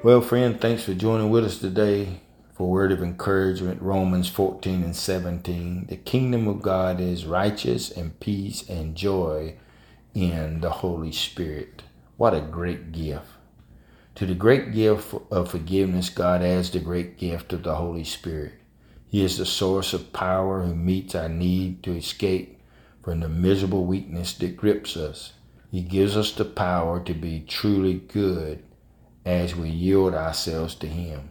[0.00, 2.20] Well, friend, thanks for joining with us today
[2.54, 3.82] for word of encouragement.
[3.82, 5.86] Romans 14 and 17.
[5.88, 9.56] The kingdom of God is righteous and peace and joy
[10.14, 11.82] in the Holy Spirit.
[12.16, 13.26] What a great gift.
[14.14, 18.52] To the great gift of forgiveness, God adds the great gift of the Holy Spirit.
[19.08, 22.60] He is the source of power who meets our need to escape
[23.02, 25.32] from the miserable weakness that grips us.
[25.72, 28.62] He gives us the power to be truly good
[29.28, 31.28] as we yield ourselves to Him.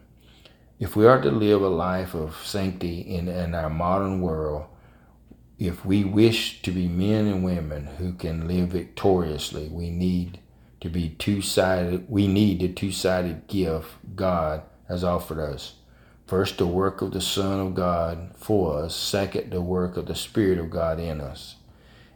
[0.80, 4.66] If we are to live a life of sanctity in, in our modern world,
[5.58, 10.40] if we wish to be men and women who can live victoriously, we need
[10.80, 12.06] to be two-sided.
[12.08, 15.74] We need the two-sided gift God has offered us.
[16.28, 18.96] First, the work of the Son of God for us.
[18.96, 21.56] Second, the work of the Spirit of God in us.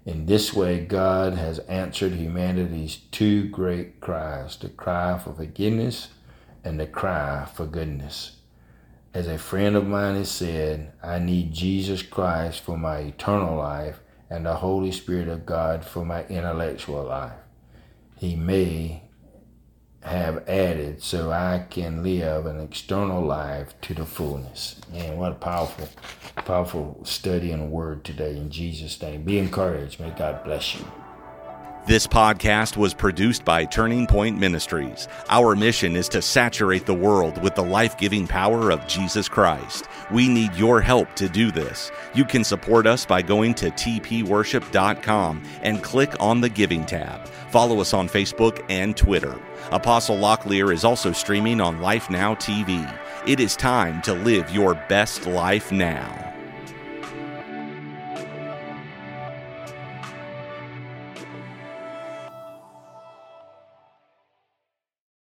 [0.05, 6.09] In this way, God has answered humanity's two great cries the cry for forgiveness
[6.63, 8.37] and the cry for goodness.
[9.13, 13.99] As a friend of mine has said, I need Jesus Christ for my eternal life
[14.29, 17.33] and the Holy Spirit of God for my intellectual life.
[18.17, 19.03] He may
[20.01, 24.79] have added so I can live an external life to the fullness.
[24.93, 25.89] And what a powerful,
[26.45, 29.23] powerful study and word today in Jesus' name.
[29.23, 29.99] Be encouraged.
[29.99, 30.85] May God bless you.
[31.87, 35.07] This podcast was produced by Turning Point Ministries.
[35.29, 39.87] Our mission is to saturate the world with the life giving power of Jesus Christ.
[40.11, 41.91] We need your help to do this.
[42.13, 47.27] You can support us by going to tpworship.com and click on the Giving tab.
[47.49, 49.35] Follow us on Facebook and Twitter.
[49.71, 52.87] Apostle Locklear is also streaming on Life Now TV.
[53.27, 56.30] It is time to live your best life now.